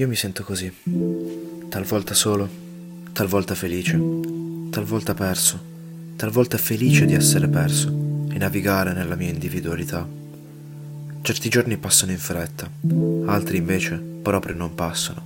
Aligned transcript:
Io 0.00 0.08
mi 0.08 0.16
sento 0.16 0.44
così, 0.44 0.72
talvolta 1.68 2.14
solo, 2.14 2.48
talvolta 3.12 3.54
felice, 3.54 4.00
talvolta 4.70 5.12
perso, 5.12 5.60
talvolta 6.16 6.56
felice 6.56 7.04
di 7.04 7.12
essere 7.12 7.48
perso 7.48 7.88
e 8.30 8.38
navigare 8.38 8.94
nella 8.94 9.14
mia 9.14 9.28
individualità. 9.28 10.08
Certi 11.20 11.50
giorni 11.50 11.76
passano 11.76 12.12
in 12.12 12.18
fretta, 12.18 12.66
altri 13.26 13.58
invece 13.58 14.02
proprio 14.22 14.54
non 14.54 14.74
passano. 14.74 15.22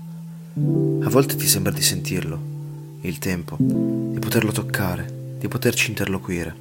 A 1.04 1.08
volte 1.08 1.36
ti 1.36 1.46
sembra 1.46 1.70
di 1.70 1.82
sentirlo, 1.82 2.98
il 3.02 3.18
tempo, 3.20 3.56
di 3.60 4.18
poterlo 4.18 4.50
toccare, 4.50 5.36
di 5.38 5.46
poterci 5.46 5.90
interloquire. 5.90 6.52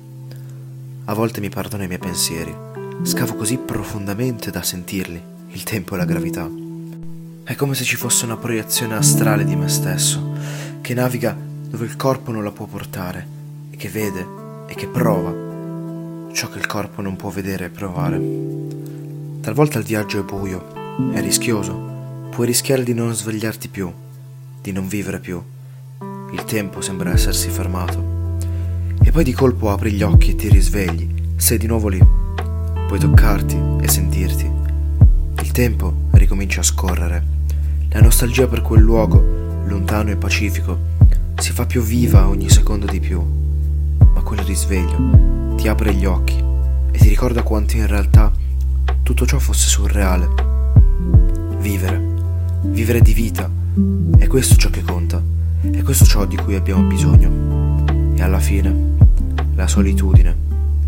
A 1.06 1.16
volte 1.16 1.40
mi 1.40 1.50
perdono 1.50 1.82
i 1.82 1.88
miei 1.88 1.98
pensieri, 1.98 2.56
scavo 3.02 3.34
così 3.34 3.58
profondamente 3.58 4.52
da 4.52 4.62
sentirli, 4.62 5.20
il 5.48 5.64
tempo 5.64 5.96
e 5.96 5.98
la 5.98 6.06
gravità. 6.06 6.62
È 7.46 7.56
come 7.56 7.76
se 7.76 7.84
ci 7.84 7.98
fosse 7.98 8.24
una 8.24 8.38
proiezione 8.38 8.96
astrale 8.96 9.44
di 9.44 9.58
me 9.58 9.68
stesso, 9.68 10.32
che 10.80 10.94
naviga 10.94 11.36
dove 11.36 11.84
il 11.86 11.98
corpo 11.98 12.32
non 12.32 12.42
la 12.42 12.52
può 12.52 12.68
portare, 12.68 13.28
e 13.70 13.76
che 13.76 13.90
vede 13.90 14.26
e 14.66 14.74
che 14.76 14.88
prova 14.88 15.52
ciò 16.32 16.50
che 16.50 16.58
il 16.58 16.66
corpo 16.66 17.02
non 17.02 17.18
può 17.18 17.30
vedere 17.30 17.66
e 17.66 17.70
provare. 17.70 18.22
Talvolta 19.42 19.78
il 19.78 19.84
viaggio 19.84 20.22
è 20.22 20.24
buio, 20.24 21.12
è 21.12 21.20
rischioso, 21.20 22.30
puoi 22.32 22.48
rischiare 22.48 22.84
di 22.84 22.94
non 22.94 23.14
svegliarti 23.14 23.68
più, 23.68 23.92
di 24.62 24.72
non 24.72 24.88
vivere 24.88 25.20
più. 25.20 25.44
Il 26.32 26.44
tempo 26.46 26.80
sembra 26.80 27.12
essersi 27.12 27.50
fermato. 27.50 28.38
E 29.04 29.12
poi 29.12 29.26
di 29.26 29.34
colpo 29.34 29.70
apri 29.70 29.92
gli 29.92 30.02
occhi 30.02 30.32
e 30.32 30.36
ti 30.36 30.48
risvegli, 30.48 31.36
sei 31.36 31.58
di 31.58 31.68
nuovo 31.68 31.90
lì. 31.90 32.02
Puoi 32.88 33.00
toccarti 33.00 33.58
e 33.82 33.88
sentirti. 33.90 34.50
Il 35.42 35.52
tempo 35.52 35.94
ricomincia 36.12 36.62
a 36.62 36.64
scorrere 36.64 37.34
la 37.94 38.02
nostalgia 38.02 38.48
per 38.48 38.64
quel 38.64 38.82
luogo, 38.82 39.62
lontano 39.68 40.10
e 40.10 40.16
pacifico, 40.16 40.80
si 41.38 41.52
fa 41.52 41.68
più 41.68 41.80
viva 41.84 42.28
ogni 42.28 42.50
secondo 42.50 42.88
di 42.88 43.00
più. 43.00 43.22
Ma 44.00 44.22
quel 44.22 44.40
risveglio 44.40 45.56
ti 45.58 45.68
apre 45.68 45.94
gli 45.94 46.04
occhi 46.04 46.44
e 46.92 46.98
ti 46.98 47.08
ricorda 47.08 47.44
quanto 47.44 47.78
in 47.78 47.86
realtà 47.86 48.32
tutto 49.04 49.28
ciò 49.28 49.38
fosse 49.38 49.68
surreale. 49.68 50.28
Vivere, 51.60 52.02
vivere 52.64 53.00
di 53.00 53.14
vita, 53.14 53.48
è 54.18 54.26
questo 54.26 54.56
ciò 54.56 54.72
che 54.72 54.82
conta, 54.82 55.22
è 55.62 55.84
questo 55.84 56.06
ciò 56.06 56.26
di 56.26 56.36
cui 56.36 56.56
abbiamo 56.56 56.82
bisogno. 56.88 57.86
E 58.16 58.24
alla 58.24 58.40
fine, 58.40 58.96
la 59.54 59.68
solitudine, 59.68 60.36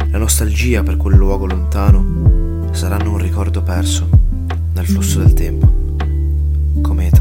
la 0.08 0.18
nostalgia 0.18 0.82
per 0.82 0.98
quel 0.98 1.18
luogo 1.18 1.46
lontano 1.46 2.72
saranno 2.72 3.12
un 3.12 3.20
ricordo 3.20 3.62
perso 3.62 4.10
nel 4.74 4.88
flusso 4.88 5.20
del 5.20 5.34
tempo 5.34 5.85
come 6.84 7.15